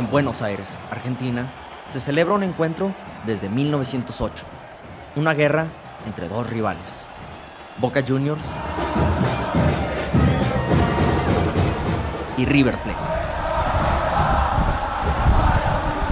En 0.00 0.10
Buenos 0.10 0.40
Aires, 0.40 0.78
Argentina, 0.90 1.52
se 1.86 2.00
celebra 2.00 2.32
un 2.32 2.42
encuentro 2.42 2.90
desde 3.26 3.50
1908. 3.50 4.46
Una 5.16 5.34
guerra 5.34 5.66
entre 6.06 6.26
dos 6.26 6.48
rivales. 6.48 7.04
Boca 7.76 8.02
Juniors 8.08 8.50
y 12.38 12.46
River 12.46 12.78
Plate. 12.78 12.98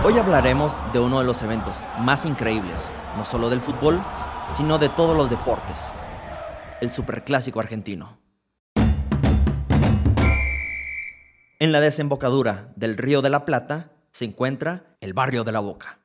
Hoy 0.05 0.19
hablaremos 0.19 0.83
de 0.93 0.99
uno 0.99 1.21
de 1.21 1.25
los 1.25 1.41
eventos 1.41 1.83
más 1.99 2.27
increíbles, 2.27 2.91
no 3.17 3.25
solo 3.25 3.49
del 3.49 3.63
fútbol, 3.63 4.03
sino 4.53 4.77
de 4.77 4.91
todos 4.91 5.17
los 5.17 5.31
deportes, 5.31 5.93
el 6.83 6.93
Superclásico 6.93 7.59
argentino. 7.59 8.19
En 11.61 11.73
la 11.73 11.81
desembocadura 11.81 12.73
del 12.77 12.97
Río 12.97 13.21
de 13.21 13.31
la 13.31 13.45
Plata 13.45 13.91
se 14.13 14.25
encuentra 14.25 14.97
el 15.01 15.13
barrio 15.13 15.43
de 15.43 15.51
la 15.51 15.59
Boca. 15.59 15.99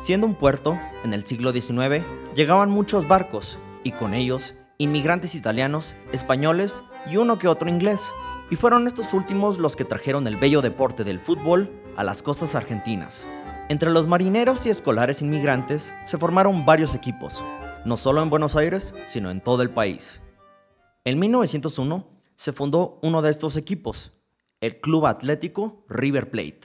Siendo 0.00 0.26
un 0.26 0.34
puerto, 0.34 0.76
en 1.04 1.12
el 1.12 1.24
siglo 1.24 1.52
XIX 1.52 2.04
llegaban 2.34 2.68
muchos 2.68 3.06
barcos 3.06 3.60
y 3.84 3.92
con 3.92 4.14
ellos 4.14 4.54
inmigrantes 4.78 5.36
italianos, 5.36 5.94
españoles 6.10 6.82
y 7.08 7.18
uno 7.18 7.38
que 7.38 7.46
otro 7.46 7.68
inglés. 7.68 8.10
Y 8.50 8.56
fueron 8.56 8.88
estos 8.88 9.12
últimos 9.12 9.58
los 9.58 9.76
que 9.76 9.84
trajeron 9.84 10.26
el 10.26 10.34
bello 10.34 10.60
deporte 10.60 11.04
del 11.04 11.20
fútbol 11.20 11.70
a 11.96 12.02
las 12.02 12.20
costas 12.20 12.56
argentinas. 12.56 13.24
Entre 13.68 13.90
los 13.90 14.08
marineros 14.08 14.66
y 14.66 14.70
escolares 14.70 15.22
inmigrantes 15.22 15.92
se 16.04 16.18
formaron 16.18 16.66
varios 16.66 16.96
equipos, 16.96 17.44
no 17.84 17.96
solo 17.96 18.24
en 18.24 18.30
Buenos 18.30 18.56
Aires, 18.56 18.92
sino 19.06 19.30
en 19.30 19.40
todo 19.40 19.62
el 19.62 19.70
país. 19.70 20.20
En 21.04 21.16
1901 21.20 22.08
se 22.34 22.52
fundó 22.52 22.98
uno 23.02 23.22
de 23.22 23.30
estos 23.30 23.56
equipos, 23.56 24.15
el 24.60 24.80
Club 24.80 25.06
Atlético 25.06 25.84
River 25.88 26.30
Plate. 26.30 26.60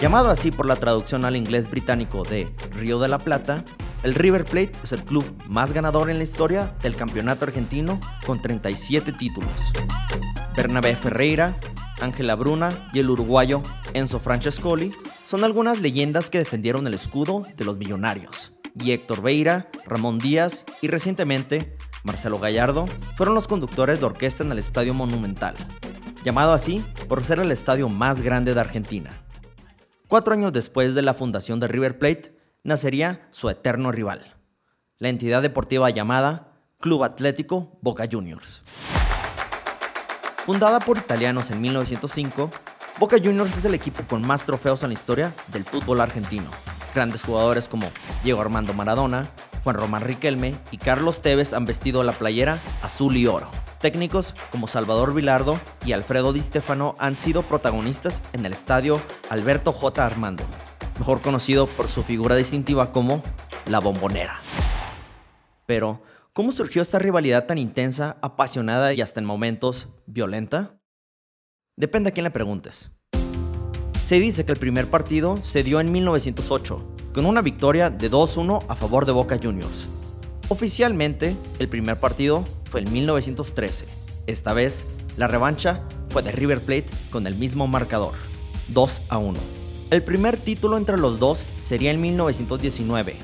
Llamado 0.00 0.30
así 0.30 0.50
por 0.52 0.66
la 0.66 0.76
traducción 0.76 1.24
al 1.24 1.34
inglés 1.34 1.68
británico 1.68 2.22
de 2.24 2.48
Río 2.70 3.00
de 3.00 3.08
la 3.08 3.18
Plata, 3.18 3.64
el 4.04 4.14
River 4.14 4.44
Plate 4.44 4.72
es 4.82 4.92
el 4.92 5.02
club 5.02 5.24
más 5.48 5.72
ganador 5.72 6.10
en 6.10 6.18
la 6.18 6.24
historia 6.24 6.76
del 6.82 6.94
campeonato 6.94 7.44
argentino 7.44 8.00
con 8.24 8.40
37 8.40 9.12
títulos. 9.12 9.72
Bernabé 10.56 10.94
Ferreira, 10.94 11.56
Ángela 12.00 12.36
Bruna 12.36 12.88
y 12.92 13.00
el 13.00 13.10
uruguayo 13.10 13.62
Enzo 13.92 14.20
Francescoli 14.20 14.92
son 15.24 15.44
algunas 15.44 15.80
leyendas 15.80 16.30
que 16.30 16.38
defendieron 16.38 16.86
el 16.86 16.94
escudo 16.94 17.44
de 17.56 17.64
los 17.64 17.76
millonarios. 17.76 18.52
Y 18.74 18.92
Héctor 18.92 19.22
Veira, 19.22 19.68
Ramón 19.86 20.18
Díaz 20.18 20.64
y 20.80 20.88
recientemente 20.88 21.76
Marcelo 22.04 22.38
Gallardo 22.38 22.86
fueron 23.16 23.34
los 23.34 23.48
conductores 23.48 23.98
de 24.00 24.06
orquesta 24.06 24.44
en 24.44 24.52
el 24.52 24.58
Estadio 24.58 24.94
Monumental, 24.94 25.56
llamado 26.24 26.52
así 26.52 26.84
por 27.08 27.24
ser 27.24 27.40
el 27.40 27.50
estadio 27.50 27.88
más 27.88 28.20
grande 28.20 28.54
de 28.54 28.60
Argentina. 28.60 29.22
Cuatro 30.08 30.34
años 30.34 30.52
después 30.52 30.94
de 30.94 31.02
la 31.02 31.14
fundación 31.14 31.60
de 31.60 31.68
River 31.68 31.98
Plate, 31.98 32.36
nacería 32.62 33.28
su 33.30 33.48
eterno 33.48 33.92
rival, 33.92 34.34
la 34.98 35.08
entidad 35.08 35.40
deportiva 35.40 35.88
llamada 35.90 36.52
Club 36.78 37.04
Atlético 37.04 37.78
Boca 37.80 38.06
Juniors. 38.10 38.62
Fundada 40.44 40.80
por 40.80 40.98
italianos 40.98 41.50
en 41.50 41.60
1905, 41.60 42.50
Boca 42.98 43.16
Juniors 43.22 43.56
es 43.56 43.64
el 43.64 43.74
equipo 43.74 44.02
con 44.08 44.26
más 44.26 44.44
trofeos 44.44 44.82
en 44.82 44.88
la 44.88 44.94
historia 44.94 45.32
del 45.48 45.64
fútbol 45.64 46.00
argentino. 46.00 46.50
Grandes 46.94 47.22
jugadores 47.22 47.68
como 47.68 47.88
Diego 48.24 48.40
Armando 48.40 48.74
Maradona, 48.74 49.30
Juan 49.62 49.76
Román 49.76 50.02
Riquelme 50.02 50.54
y 50.70 50.78
Carlos 50.78 51.22
Tevez 51.22 51.52
han 51.52 51.66
vestido 51.66 52.02
la 52.02 52.12
playera 52.12 52.58
azul 52.82 53.16
y 53.16 53.26
oro. 53.26 53.50
Técnicos 53.80 54.34
como 54.50 54.66
Salvador 54.66 55.14
Vilardo 55.14 55.58
y 55.86 55.92
Alfredo 55.92 56.34
Di 56.34 56.42
Stefano 56.42 56.96
han 56.98 57.16
sido 57.16 57.42
protagonistas 57.42 58.20
en 58.34 58.44
el 58.44 58.52
estadio 58.52 59.00
Alberto 59.30 59.72
J. 59.72 60.04
Armando, 60.04 60.44
mejor 60.98 61.22
conocido 61.22 61.66
por 61.66 61.88
su 61.88 62.02
figura 62.02 62.36
distintiva 62.36 62.92
como 62.92 63.22
la 63.64 63.78
bombonera. 63.78 64.38
Pero, 65.64 66.02
¿cómo 66.34 66.52
surgió 66.52 66.82
esta 66.82 66.98
rivalidad 66.98 67.46
tan 67.46 67.56
intensa, 67.56 68.18
apasionada 68.20 68.92
y 68.92 69.00
hasta 69.00 69.20
en 69.20 69.24
momentos 69.26 69.88
violenta? 70.04 70.78
Depende 71.74 72.10
a 72.10 72.12
quién 72.12 72.24
le 72.24 72.30
preguntes. 72.30 72.90
Se 74.04 74.20
dice 74.20 74.44
que 74.44 74.52
el 74.52 74.58
primer 74.58 74.88
partido 74.88 75.40
se 75.40 75.62
dio 75.62 75.80
en 75.80 75.90
1908, 75.90 76.96
con 77.14 77.24
una 77.24 77.40
victoria 77.40 77.88
de 77.88 78.10
2-1 78.10 78.62
a 78.68 78.74
favor 78.74 79.06
de 79.06 79.12
Boca 79.12 79.38
Juniors. 79.42 79.88
Oficialmente, 80.50 81.36
el 81.60 81.68
primer 81.68 82.00
partido 82.00 82.44
fue 82.68 82.80
en 82.80 82.92
1913. 82.92 83.86
Esta 84.26 84.52
vez, 84.52 84.84
la 85.16 85.28
revancha 85.28 85.80
fue 86.08 86.24
de 86.24 86.32
River 86.32 86.60
Plate 86.60 86.86
con 87.10 87.28
el 87.28 87.36
mismo 87.36 87.68
marcador, 87.68 88.14
2 88.66 89.02
1. 89.10 89.38
El 89.92 90.02
primer 90.02 90.36
título 90.36 90.76
entre 90.76 90.98
los 90.98 91.20
dos 91.20 91.46
sería 91.60 91.92
en 91.92 92.00
1919. 92.00 93.14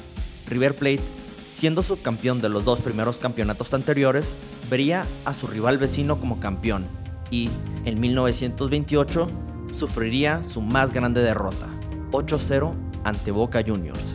River 0.49 0.77
Plate, 0.77 1.01
siendo 1.49 1.83
subcampeón 1.83 2.41
de 2.41 2.49
los 2.49 2.65
dos 2.65 2.79
primeros 2.79 3.19
campeonatos 3.19 3.75
anteriores, 3.75 4.37
vería 4.71 5.05
a 5.25 5.35
su 5.35 5.49
rival 5.49 5.79
vecino 5.79 6.21
como 6.21 6.39
campeón 6.39 6.87
y, 7.33 7.51
en 7.87 8.01
1928, 8.01 9.29
sufriría 9.77 10.45
su 10.45 10.63
más 10.63 10.93
grande 10.93 11.23
derrota, 11.23 11.67
8-0 12.13 12.73
ante 13.03 13.33
Boca 13.33 13.65
Juniors. 13.67 14.15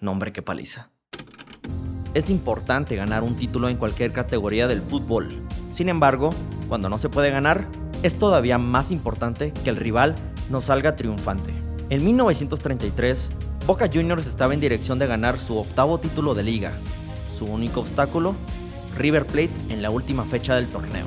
Nombre 0.00 0.32
que 0.32 0.42
paliza. 0.42 0.90
Es 2.14 2.30
importante 2.30 2.96
ganar 2.96 3.22
un 3.22 3.36
título 3.36 3.68
en 3.68 3.76
cualquier 3.76 4.12
categoría 4.12 4.66
del 4.66 4.80
fútbol. 4.80 5.28
Sin 5.70 5.88
embargo, 5.88 6.34
cuando 6.68 6.88
no 6.88 6.98
se 6.98 7.10
puede 7.10 7.30
ganar, 7.30 7.66
es 8.02 8.18
todavía 8.18 8.58
más 8.58 8.90
importante 8.90 9.52
que 9.52 9.70
el 9.70 9.76
rival 9.76 10.14
no 10.50 10.60
salga 10.60 10.96
triunfante. 10.96 11.52
En 11.90 12.04
1933, 12.04 13.30
Boca 13.66 13.90
Juniors 13.92 14.26
estaba 14.26 14.54
en 14.54 14.60
dirección 14.60 14.98
de 14.98 15.06
ganar 15.06 15.38
su 15.38 15.58
octavo 15.58 15.98
título 15.98 16.34
de 16.34 16.42
liga. 16.42 16.72
Su 17.36 17.44
único 17.44 17.80
obstáculo, 17.80 18.34
River 18.96 19.26
Plate 19.26 19.50
en 19.68 19.82
la 19.82 19.90
última 19.90 20.24
fecha 20.24 20.54
del 20.54 20.68
torneo. 20.68 21.06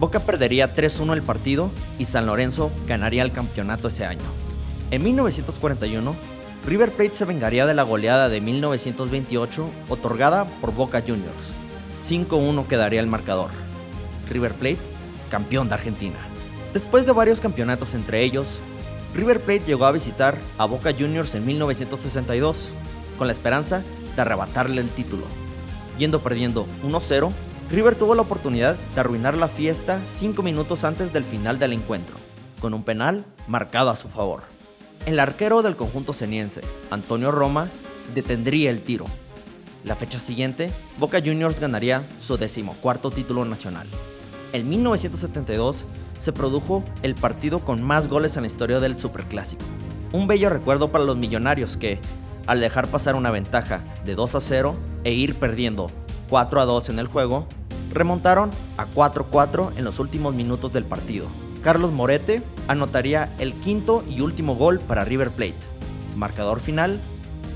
Boca 0.00 0.20
perdería 0.20 0.74
3-1 0.74 1.12
el 1.12 1.22
partido 1.22 1.70
y 1.98 2.06
San 2.06 2.26
Lorenzo 2.26 2.70
ganaría 2.88 3.22
el 3.22 3.32
campeonato 3.32 3.88
ese 3.88 4.04
año. 4.04 4.24
En 4.90 5.04
1941, 5.04 6.14
River 6.66 6.92
Plate 6.92 7.14
se 7.14 7.24
vengaría 7.24 7.66
de 7.66 7.74
la 7.74 7.84
goleada 7.84 8.28
de 8.28 8.40
1928 8.40 9.64
otorgada 9.88 10.44
por 10.60 10.74
Boca 10.74 11.00
Juniors. 11.00 11.52
5-1 12.06 12.66
quedaría 12.66 13.00
el 13.00 13.06
marcador. 13.06 13.50
River 14.28 14.52
Plate, 14.52 14.78
campeón 15.30 15.68
de 15.68 15.74
Argentina. 15.74 16.18
Después 16.74 17.06
de 17.06 17.12
varios 17.12 17.40
campeonatos 17.40 17.94
entre 17.94 18.22
ellos, 18.22 18.58
River 19.14 19.40
Plate 19.40 19.64
llegó 19.66 19.86
a 19.86 19.92
visitar 19.92 20.36
a 20.58 20.66
Boca 20.66 20.92
Juniors 20.92 21.34
en 21.34 21.46
1962, 21.46 22.68
con 23.16 23.26
la 23.26 23.32
esperanza 23.32 23.82
de 24.14 24.22
arrebatarle 24.22 24.82
el 24.82 24.90
título. 24.90 25.24
Yendo 25.98 26.20
perdiendo 26.20 26.66
1-0, 26.84 27.32
River 27.70 27.94
tuvo 27.94 28.14
la 28.14 28.22
oportunidad 28.22 28.76
de 28.94 29.00
arruinar 29.00 29.36
la 29.36 29.48
fiesta 29.48 29.98
5 30.06 30.42
minutos 30.42 30.84
antes 30.84 31.12
del 31.12 31.24
final 31.24 31.58
del 31.58 31.72
encuentro, 31.72 32.16
con 32.60 32.74
un 32.74 32.84
penal 32.84 33.24
marcado 33.48 33.90
a 33.90 33.96
su 33.96 34.08
favor. 34.08 34.42
El 35.06 35.18
arquero 35.18 35.62
del 35.62 35.76
conjunto 35.76 36.12
seniense, 36.12 36.60
Antonio 36.90 37.32
Roma, 37.32 37.68
detendría 38.14 38.70
el 38.70 38.82
tiro. 38.82 39.06
La 39.82 39.96
fecha 39.96 40.18
siguiente, 40.18 40.70
Boca 40.98 41.20
Juniors 41.24 41.58
ganaría 41.58 42.02
su 42.20 42.36
decimocuarto 42.36 43.10
título 43.10 43.46
nacional. 43.46 43.88
En 44.52 44.68
1972, 44.68 45.86
se 46.18 46.32
produjo 46.32 46.84
el 47.02 47.14
partido 47.14 47.60
con 47.60 47.82
más 47.82 48.08
goles 48.08 48.36
en 48.36 48.42
la 48.42 48.48
historia 48.48 48.78
del 48.78 49.00
Superclásico. 49.00 49.64
Un 50.12 50.26
bello 50.26 50.50
recuerdo 50.50 50.92
para 50.92 51.04
los 51.04 51.16
millonarios 51.16 51.78
que, 51.78 51.98
al 52.46 52.60
dejar 52.60 52.88
pasar 52.88 53.14
una 53.14 53.30
ventaja 53.30 53.80
de 54.04 54.14
2 54.14 54.34
a 54.34 54.40
0 54.40 54.76
e 55.04 55.12
ir 55.12 55.34
perdiendo 55.34 55.90
4 56.28 56.60
a 56.60 56.66
2 56.66 56.90
en 56.90 56.98
el 56.98 57.06
juego, 57.06 57.46
remontaron 57.90 58.50
a 58.76 58.86
4-4 58.86 59.78
en 59.78 59.84
los 59.84 59.98
últimos 59.98 60.34
minutos 60.34 60.72
del 60.72 60.84
partido. 60.84 61.26
Carlos 61.62 61.92
Morete 61.92 62.42
anotaría 62.68 63.34
el 63.38 63.52
quinto 63.52 64.02
y 64.08 64.22
último 64.22 64.56
gol 64.56 64.80
para 64.80 65.04
River 65.04 65.30
Plate. 65.30 65.54
Marcador 66.16 66.60
final, 66.60 67.00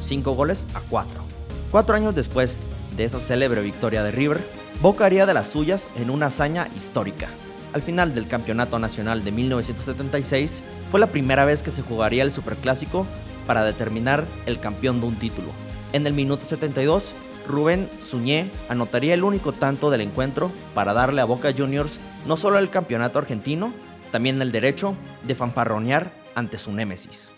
5 0.01 0.35
goles 0.35 0.67
a 0.75 0.81
4. 0.81 1.23
Cuatro 1.71 1.97
años 1.97 2.15
después 2.15 2.61
de 2.97 3.05
esa 3.05 3.19
célebre 3.19 3.63
victoria 3.63 4.03
de 4.03 4.13
River, 4.13 4.41
Boca 4.83 5.07
haría 5.07 5.27
de 5.27 5.35
las 5.35 5.49
suyas 5.49 5.89
en 5.97 6.11
una 6.11 6.27
hazaña 6.27 6.69
histórica. 6.77 7.29
Al 7.73 7.83
final 7.83 8.15
del 8.15 8.29
Campeonato 8.29 8.79
Nacional 8.79 9.25
de 9.25 9.33
1976 9.33 10.63
fue 10.91 11.01
la 11.01 11.09
primera 11.09 11.45
vez 11.45 11.63
que 11.63 11.71
se 11.71 11.83
jugaría 11.83 12.23
el 12.23 12.31
Superclásico 12.31 13.07
para 13.47 13.65
determinar 13.65 14.25
el 14.47 14.61
campeón 14.61 15.01
de 15.01 15.07
un 15.07 15.17
título. 15.17 15.49
En 15.93 16.07
el 16.07 16.13
minuto 16.13 16.45
72, 16.45 17.15
Rubén 17.49 17.89
Suñé 18.05 18.51
anotaría 18.69 19.15
el 19.15 19.25
único 19.25 19.53
tanto 19.53 19.91
del 19.91 20.03
encuentro 20.03 20.51
para 20.75 20.93
darle 20.93 21.21
a 21.21 21.25
Boca 21.25 21.53
Juniors 21.57 21.99
no 22.27 22.37
solo 22.37 22.59
el 22.59 22.71
campeonato 22.71 23.19
argentino, 23.19 23.73
también 24.15 24.41
el 24.41 24.53
derecho 24.53 24.97
de 25.25 25.35
fanfarronear 25.35 26.13
ante 26.37 26.57
su 26.57 26.71
némesis. 26.71 27.31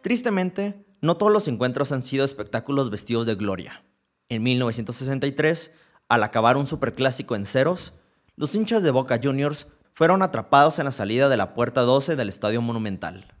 Tristemente, 0.00 0.86
no 1.00 1.16
todos 1.16 1.32
los 1.32 1.48
encuentros 1.48 1.90
han 1.90 2.04
sido 2.04 2.24
espectáculos 2.24 2.88
vestidos 2.88 3.26
de 3.26 3.34
gloria. 3.34 3.82
En 4.28 4.44
1963, 4.44 5.72
al 6.08 6.22
acabar 6.22 6.56
un 6.56 6.68
superclásico 6.68 7.34
en 7.34 7.44
ceros, 7.44 7.94
los 8.36 8.54
hinchas 8.54 8.84
de 8.84 8.92
Boca 8.92 9.18
Juniors 9.20 9.66
fueron 9.92 10.22
atrapados 10.22 10.78
en 10.78 10.84
la 10.84 10.92
salida 10.92 11.28
de 11.28 11.36
la 11.36 11.52
puerta 11.52 11.80
12 11.80 12.14
del 12.14 12.28
Estadio 12.28 12.62
Monumental. 12.62 13.34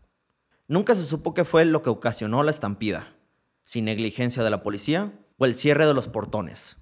Nunca 0.66 0.96
se 0.96 1.04
supo 1.04 1.32
qué 1.32 1.44
fue 1.44 1.64
lo 1.64 1.84
que 1.84 1.90
ocasionó 1.90 2.42
la 2.42 2.50
estampida, 2.50 3.14
si 3.62 3.82
negligencia 3.82 4.42
de 4.42 4.50
la 4.50 4.64
policía 4.64 5.12
o 5.38 5.44
el 5.44 5.54
cierre 5.54 5.86
de 5.86 5.94
los 5.94 6.08
portones. 6.08 6.78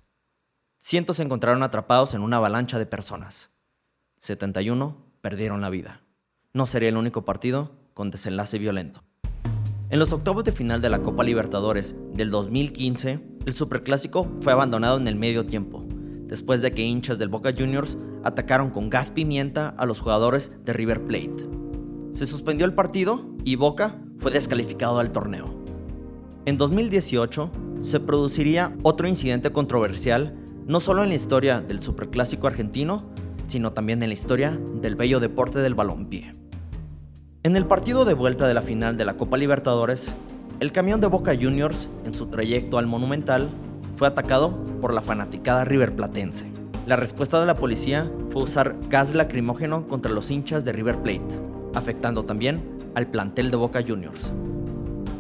Cientos 0.79 1.19
se 1.19 1.23
encontraron 1.23 1.63
atrapados 1.63 2.15
en 2.15 2.23
una 2.23 2.39
avalancha 2.39 2.79
de 2.79 2.87
personas. 2.87 3.51
71 4.21 5.08
perdieron 5.21 5.61
la 5.61 5.71
vida. 5.71 6.03
No 6.53 6.67
sería 6.67 6.89
el 6.89 6.97
único 6.97 7.25
partido 7.25 7.73
con 7.95 8.11
desenlace 8.11 8.59
violento. 8.59 9.03
En 9.91 9.99
los 9.99 10.13
octavos 10.13 10.45
de 10.45 10.53
final 10.53 10.83
de 10.83 10.91
la 10.91 11.03
Copa 11.03 11.25
Libertadores 11.25 11.97
del 12.13 12.31
2015, 12.31 13.21
el 13.47 13.55
Superclásico 13.55 14.31
fue 14.43 14.53
abandonado 14.53 14.99
en 14.99 15.09
el 15.09 15.17
medio 15.17 15.47
tiempo, 15.47 15.87
después 16.27 16.61
de 16.61 16.73
que 16.73 16.83
hinchas 16.83 17.19
del 17.19 17.29
Boca 17.29 17.53
Juniors 17.57 17.97
atacaron 18.23 18.71
con 18.71 18.91
gas 18.91 19.11
pimienta 19.11 19.71
a 19.71 19.87
los 19.87 20.01
jugadores 20.01 20.53
de 20.65 20.73
River 20.73 21.05
Plate. 21.05 21.49
Se 22.13 22.27
suspendió 22.27 22.67
el 22.67 22.75
partido 22.75 23.25
y 23.45 23.57
Boca 23.57 24.01
fue 24.19 24.31
descalificado 24.31 24.99
del 24.99 25.11
torneo. 25.11 25.55
En 26.45 26.59
2018 26.59 27.51
se 27.81 28.01
produciría 28.01 28.77
otro 28.83 29.09
incidente 29.09 29.53
controversial 29.53 30.35
no 30.69 30.81
solo 30.81 31.03
en 31.03 31.09
la 31.09 31.15
historia 31.15 31.63
del 31.63 31.81
Superclásico 31.81 32.47
argentino, 32.47 33.11
sino 33.49 33.73
también 33.73 34.03
en 34.03 34.11
la 34.11 34.15
historia 34.15 34.59
del 34.81 34.95
bello 34.95 35.19
deporte 35.19 35.59
del 35.59 35.75
balompié. 35.75 36.37
En 37.43 37.57
el 37.57 37.67
partido 37.67 38.05
de 38.05 38.15
vuelta 38.15 38.47
de 38.47 38.55
la 38.55 38.63
final 38.63 38.97
de 38.97 39.05
la 39.05 39.17
Copa 39.17 39.37
Libertadores, 39.37 40.13
el 40.61 40.73
camión 40.73 41.01
de 41.01 41.07
Boca 41.07 41.35
Juniors, 41.35 41.89
en 42.05 42.15
su 42.15 42.27
trayecto 42.27 42.79
al 42.79 42.87
Monumental, 42.87 43.49
fue 43.97 44.09
atacado 44.09 44.57
por 44.81 44.93
la 44.93 45.03
fanaticada 45.03 45.65
River 45.65 45.97
Platense. 45.97 46.47
La 46.87 46.97
respuesta 46.97 47.41
de 47.41 47.47
la 47.47 47.57
policía 47.57 48.11
fue 48.31 48.43
usar 48.43 48.77
gas 48.89 49.15
lacrimógeno 49.15 49.87
contra 49.89 50.13
los 50.13 50.31
hinchas 50.31 50.65
de 50.65 50.73
River 50.73 51.03
Plate, 51.03 51.39
afectando 51.75 52.25
también 52.25 52.63
al 52.95 53.07
plantel 53.07 53.51
de 53.51 53.57
Boca 53.57 53.83
Juniors. 53.87 54.33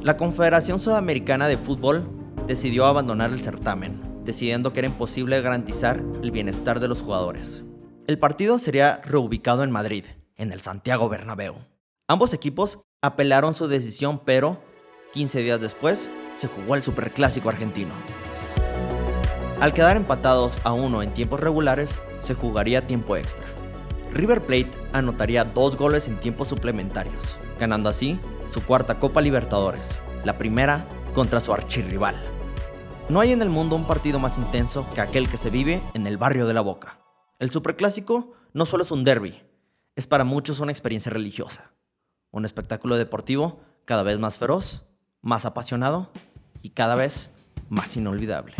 La 0.02 0.16
Confederación 0.16 0.80
Sudamericana 0.80 1.48
de 1.48 1.56
Fútbol 1.56 2.02
decidió 2.46 2.86
abandonar 2.86 3.30
el 3.30 3.40
certamen, 3.40 4.00
decidiendo 4.24 4.72
que 4.72 4.80
era 4.80 4.88
imposible 4.88 5.40
garantizar 5.40 6.02
el 6.22 6.30
bienestar 6.30 6.80
de 6.80 6.88
los 6.88 7.02
jugadores. 7.02 7.64
El 8.08 8.18
partido 8.18 8.58
sería 8.58 9.02
reubicado 9.04 9.62
en 9.64 9.70
Madrid, 9.70 10.06
en 10.36 10.50
el 10.50 10.62
Santiago 10.62 11.10
Bernabéu. 11.10 11.56
Ambos 12.08 12.32
equipos 12.32 12.78
apelaron 13.02 13.52
su 13.52 13.68
decisión, 13.68 14.22
pero 14.24 14.62
15 15.12 15.42
días 15.42 15.60
después 15.60 16.08
se 16.34 16.48
jugó 16.48 16.74
el 16.74 16.82
Superclásico 16.82 17.50
argentino. 17.50 17.90
Al 19.60 19.74
quedar 19.74 19.98
empatados 19.98 20.58
a 20.64 20.72
uno 20.72 21.02
en 21.02 21.12
tiempos 21.12 21.40
regulares, 21.40 22.00
se 22.20 22.32
jugaría 22.32 22.86
tiempo 22.86 23.14
extra. 23.14 23.44
River 24.14 24.40
Plate 24.40 24.70
anotaría 24.94 25.44
dos 25.44 25.76
goles 25.76 26.08
en 26.08 26.16
tiempos 26.16 26.48
suplementarios, 26.48 27.36
ganando 27.60 27.90
así 27.90 28.18
su 28.48 28.62
cuarta 28.62 28.98
Copa 28.98 29.20
Libertadores, 29.20 29.98
la 30.24 30.38
primera 30.38 30.86
contra 31.14 31.40
su 31.40 31.52
archirrival. 31.52 32.14
No 33.10 33.20
hay 33.20 33.32
en 33.32 33.42
el 33.42 33.50
mundo 33.50 33.76
un 33.76 33.84
partido 33.84 34.18
más 34.18 34.38
intenso 34.38 34.86
que 34.94 35.02
aquel 35.02 35.28
que 35.28 35.36
se 35.36 35.50
vive 35.50 35.82
en 35.92 36.06
el 36.06 36.16
barrio 36.16 36.46
de 36.46 36.54
la 36.54 36.62
Boca. 36.62 36.98
El 37.38 37.50
Superclásico 37.50 38.32
no 38.52 38.66
solo 38.66 38.82
es 38.82 38.90
un 38.90 39.04
derby, 39.04 39.40
es 39.94 40.08
para 40.08 40.24
muchos 40.24 40.58
una 40.58 40.72
experiencia 40.72 41.12
religiosa. 41.12 41.72
Un 42.32 42.44
espectáculo 42.44 42.96
deportivo 42.96 43.60
cada 43.84 44.02
vez 44.02 44.18
más 44.18 44.38
feroz, 44.38 44.88
más 45.22 45.46
apasionado 45.46 46.10
y 46.62 46.70
cada 46.70 46.96
vez 46.96 47.30
más 47.68 47.96
inolvidable. 47.96 48.54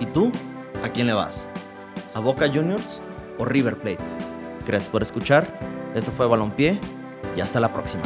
¿Y 0.00 0.06
tú? 0.06 0.32
¿A 0.82 0.88
quién 0.88 1.06
le 1.06 1.12
vas? 1.12 1.46
¿A 2.14 2.20
Boca 2.20 2.48
Juniors 2.48 3.02
o 3.38 3.44
River 3.44 3.78
Plate? 3.78 4.04
Gracias 4.66 4.88
por 4.88 5.02
escuchar. 5.02 5.52
Esto 5.94 6.10
fue 6.10 6.26
Balompié 6.26 6.80
y 7.36 7.42
hasta 7.42 7.60
la 7.60 7.70
próxima. 7.70 8.04